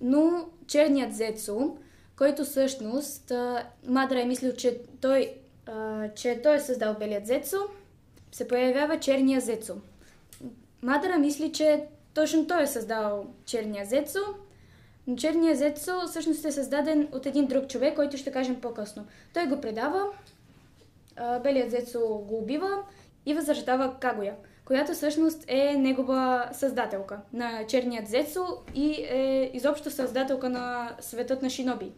но 0.00 0.46
черният 0.66 1.14
Зецу, 1.14 1.76
който 2.16 2.44
всъщност 2.44 3.30
а, 3.30 3.66
Мадра 3.86 4.20
е 4.20 4.26
мислил, 4.26 4.52
че 4.52 4.80
той, 5.00 5.34
а, 5.66 6.08
че 6.08 6.40
той 6.42 6.56
е 6.56 6.60
създал 6.60 6.96
белият 6.98 7.26
Зецу, 7.26 7.56
се 8.32 8.48
появява 8.48 9.00
черния 9.00 9.40
Зецу. 9.40 9.74
Мадра 10.82 11.18
мисли, 11.18 11.52
че 11.52 11.84
точно 12.14 12.46
той 12.46 12.62
е 12.62 12.66
създал 12.66 13.26
черния 13.44 13.86
Зецу, 13.86 14.18
но 15.06 15.16
черния 15.16 15.56
Зецу 15.56 15.92
всъщност 16.08 16.44
е 16.44 16.52
създаден 16.52 17.08
от 17.12 17.26
един 17.26 17.46
друг 17.46 17.68
човек, 17.68 17.94
който 17.96 18.16
ще 18.16 18.32
кажем 18.32 18.60
по-късно. 18.60 19.06
Той 19.34 19.46
го 19.46 19.60
предава, 19.60 20.06
белият 21.42 21.70
Зецу 21.70 22.00
го 22.00 22.38
убива 22.38 22.82
и 23.26 23.34
възрождава 23.34 23.96
Кагоя, 24.00 24.34
която 24.64 24.92
всъщност 24.92 25.44
е 25.48 25.76
негова 25.76 26.48
създателка 26.52 27.20
на 27.32 27.66
черният 27.66 28.08
Зецу 28.08 28.44
и 28.74 28.90
е 28.92 29.50
изобщо 29.54 29.90
създателка 29.90 30.48
на 30.48 30.96
светът 31.00 31.42
на 31.42 31.50
Шиноби. 31.50 31.92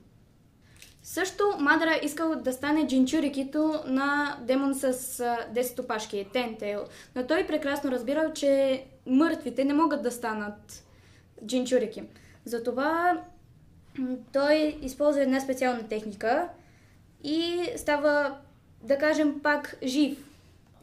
Също 1.03 1.45
Мадра 1.59 2.01
искал 2.03 2.35
да 2.35 2.53
стане 2.53 2.87
джинчурикито 2.87 3.81
на 3.87 4.39
демон 4.43 4.75
с 4.75 4.93
10 4.93 5.81
опашки, 5.81 6.29
Тентейл, 6.33 6.85
но 7.15 7.27
той 7.27 7.47
прекрасно 7.47 7.91
разбирал, 7.91 8.33
че 8.33 8.85
мъртвите 9.07 9.65
не 9.65 9.75
могат 9.75 10.03
да 10.03 10.11
станат 10.11 10.85
джинчурики. 11.47 12.03
Затова 12.45 13.23
той 14.33 14.79
използва 14.83 15.23
една 15.23 15.41
специална 15.41 15.89
техника 15.89 16.49
и 17.25 17.67
става, 17.77 18.39
да 18.85 18.99
кажем, 18.99 19.41
пак 19.43 19.77
жив. 19.83 20.19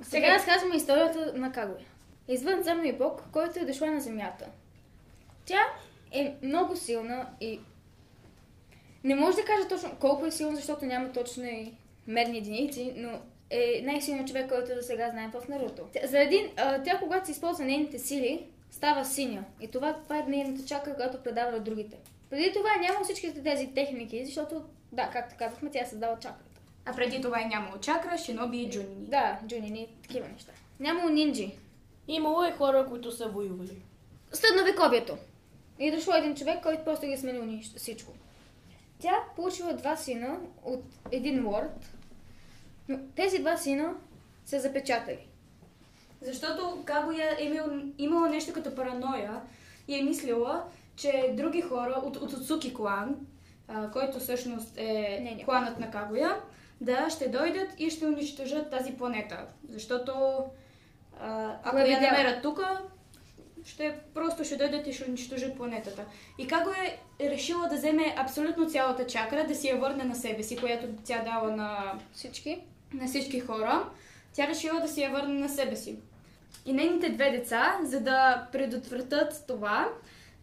Сега 0.01 0.35
разказваме 0.35 0.75
историята 0.75 1.33
на 1.35 1.51
Кагуя. 1.51 1.85
Извън 2.27 2.63
земния 2.63 2.97
бог, 2.97 3.23
който 3.31 3.59
е 3.59 3.65
дошла 3.65 3.91
на 3.91 4.01
земята. 4.01 4.45
Тя 5.45 5.61
е 6.11 6.35
много 6.43 6.75
силна 6.75 7.27
и 7.41 7.59
не 9.03 9.15
може 9.15 9.37
да 9.37 9.45
кажа 9.45 9.67
точно 9.67 9.95
колко 9.99 10.25
е 10.25 10.31
силна, 10.31 10.55
защото 10.55 10.85
няма 10.85 11.11
точни 11.11 11.77
мерни 12.07 12.37
единици, 12.37 12.93
но 12.95 13.19
е 13.49 13.81
най-силният 13.83 14.27
човек, 14.27 14.49
който 14.49 14.75
до 14.75 14.81
сега 14.81 15.09
знаем 15.09 15.31
в 15.31 15.47
Наруто. 15.47 15.83
За 16.03 16.19
един, 16.19 16.49
а, 16.57 16.83
тя 16.83 16.99
когато 16.99 17.25
се 17.25 17.31
използва 17.31 17.65
нейните 17.65 17.99
сили, 17.99 18.45
става 18.71 19.05
синя. 19.05 19.43
И 19.61 19.67
това, 19.67 19.93
това 19.93 20.17
е 20.17 20.23
нейната 20.27 20.65
чакра, 20.65 20.95
която 20.95 21.23
предава 21.23 21.51
на 21.51 21.59
другите. 21.59 21.97
Преди 22.29 22.53
това 22.53 22.69
е 22.75 22.81
нямало 22.81 23.03
всичките 23.03 23.43
тези 23.43 23.67
техники, 23.67 24.25
защото, 24.25 24.63
да, 24.91 25.09
както 25.13 25.35
казахме, 25.39 25.71
тя 25.71 25.85
създава 25.85 26.19
чакрата. 26.19 26.50
А 26.85 26.95
преди 26.95 27.21
това 27.21 27.41
е 27.41 27.45
нямало 27.45 27.77
чакра, 27.77 28.17
шиноби 28.17 28.57
и 28.57 28.69
джунини. 28.69 29.05
Да, 29.05 29.39
джунини, 29.47 29.87
такива 30.01 30.27
неща. 30.27 30.51
Нямало 30.79 31.09
нинджи. 31.09 31.51
Имало 32.07 32.43
е 32.43 32.51
хора, 32.51 32.85
които 32.89 33.11
са 33.11 33.27
воювали. 33.27 33.81
Средновековието. 34.33 35.17
И 35.79 35.87
е 35.87 35.95
дошло 35.95 36.13
един 36.13 36.35
човек, 36.35 36.63
който 36.63 36.83
просто 36.83 37.05
ги 37.05 37.13
е 37.13 37.17
сменил 37.17 37.59
всичко. 37.75 38.13
Тя 38.99 39.15
получила 39.35 39.73
два 39.73 39.95
сина 39.95 40.39
от 40.63 40.83
един 41.11 41.47
лорд, 41.47 41.89
но 42.89 42.99
тези 43.15 43.39
два 43.39 43.57
сина 43.57 43.93
са 44.45 44.59
запечатали. 44.59 45.27
Защото 46.21 46.83
Кагоя 46.85 47.37
е 47.39 47.43
имал, 47.43 47.67
имала 47.97 48.29
нещо 48.29 48.53
като 48.53 48.75
параноя 48.75 49.41
и 49.87 49.99
е 49.99 50.03
мислила, 50.03 50.63
че 50.95 51.33
други 51.37 51.61
хора 51.61 52.01
от, 52.05 52.17
от 52.17 52.33
Оцуки 52.33 52.73
клан, 52.73 53.15
а, 53.67 53.91
който 53.91 54.19
всъщност 54.19 54.77
е 54.77 55.19
Не, 55.23 55.35
не. 55.35 55.43
кланът 55.43 55.79
на 55.79 55.91
Кагоя, 55.91 56.41
да 56.81 57.09
ще 57.09 57.29
дойдат 57.29 57.69
и 57.79 57.89
ще 57.89 58.05
унищожат 58.05 58.69
тази 58.69 58.93
планета. 58.93 59.45
Защото 59.69 60.11
а, 61.19 61.55
ако 61.63 61.77
я 61.77 62.01
намерят 62.01 62.41
тук, 62.41 62.59
ще 63.65 63.95
просто 64.13 64.43
ще 64.43 64.55
дойдат 64.55 64.87
и 64.87 64.93
ще 64.93 65.05
унищожат 65.09 65.57
планетата. 65.57 66.05
И 66.37 66.47
Каго 66.47 66.69
е 67.19 67.29
решила 67.29 67.67
да 67.67 67.75
вземе 67.75 68.15
абсолютно 68.17 68.69
цялата 68.69 69.07
чакра, 69.07 69.47
да 69.47 69.55
си 69.55 69.67
я 69.67 69.77
върне 69.77 70.03
на 70.03 70.15
себе 70.15 70.43
си, 70.43 70.57
която 70.57 70.87
тя 71.03 71.23
дала 71.23 71.55
на 71.55 71.93
Всички. 72.13 72.61
на 72.93 73.07
всички 73.07 73.39
хора, 73.39 73.89
тя 74.33 74.47
решила 74.47 74.79
да 74.79 74.87
си 74.87 75.01
я 75.01 75.09
върне 75.09 75.39
на 75.39 75.49
себе 75.49 75.75
си. 75.75 75.99
И 76.65 76.73
нейните 76.73 77.09
две 77.09 77.31
деца, 77.31 77.79
за 77.83 77.99
да 77.99 78.47
предотвратят 78.51 79.43
това, 79.47 79.89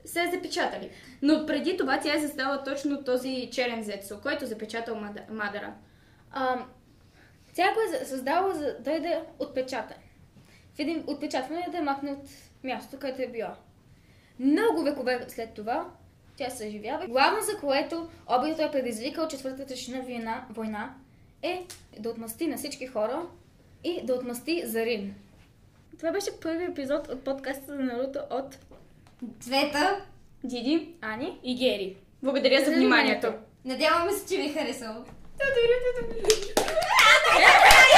се 0.05 0.23
е 0.23 0.31
запечатали. 0.31 0.91
Но 1.23 1.47
преди 1.47 1.77
това 1.77 2.01
тя 2.01 2.15
е 2.15 2.21
създала 2.21 2.65
точно 2.65 3.05
този 3.05 3.49
черен 3.53 3.83
зецо, 3.83 4.21
който 4.21 4.47
запечатал 4.47 4.97
Мадара. 5.31 5.75
А, 6.31 6.65
Тя 7.59 7.75
го 7.75 7.81
е 7.81 8.05
създала 8.05 8.55
за 8.55 8.77
да 8.81 8.93
я 8.93 9.01
да 9.01 9.25
отпечата. 9.39 9.95
В 10.75 10.79
един 10.79 11.05
отпечатване 11.07 11.67
да 11.71 11.77
я 11.77 11.83
махне 11.83 12.13
от 12.13 12.29
мястото, 12.65 12.99
където 12.99 13.23
е 13.23 13.27
била. 13.27 13.57
Много 14.39 14.83
векове 14.83 15.25
след 15.29 15.55
това 15.55 15.91
тя 16.37 16.51
се 16.51 16.69
оживява. 16.69 17.07
Главно 17.07 17.39
за 17.43 17.59
което 17.61 18.09
обидото 18.27 18.63
е 18.63 18.71
предизвикал 18.71 19.29
четвъртата 19.29 19.77
шина 19.77 20.01
война, 20.01 20.47
война 20.51 20.95
е 21.43 21.67
да 21.99 22.11
отмъсти 22.11 22.47
на 22.47 22.57
всички 22.57 22.87
хора 22.87 23.23
и 23.85 24.01
да 24.05 24.15
отмъсти 24.15 24.63
за 24.67 24.85
Рим. 24.85 25.15
Това 25.99 26.13
беше 26.13 26.41
първи 26.41 26.65
епизод 26.65 27.09
от 27.09 27.25
подкаста 27.25 27.77
за 27.77 27.83
Наруто 27.83 28.19
от 28.31 28.59
Цвета, 29.41 30.05
Диди 30.45 30.95
Ани. 31.01 31.39
И 31.43 31.57
Гери. 31.57 31.97
Благодаря 32.23 32.65
за 32.65 32.71
вниманието. 32.71 33.33
надяваме 33.65 34.13
се, 34.13 34.35
че 34.35 34.41
ви 34.41 34.49
е 34.49 34.53
харесало. 34.53 35.05
Ah, 35.41 35.45
não, 37.35 37.63
peraí! 37.63 37.98